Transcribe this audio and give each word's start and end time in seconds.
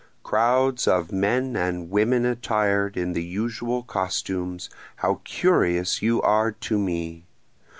Crowds 0.23 0.87
of 0.87 1.11
men 1.11 1.55
and 1.55 1.91
women 1.91 2.25
attired 2.25 2.97
in 2.97 3.13
the 3.13 3.23
usual 3.23 3.83
costumes, 3.83 4.67
how 4.95 5.21
curious 5.23 6.01
you 6.01 6.19
are 6.23 6.51
to 6.51 6.79
me! 6.79 7.27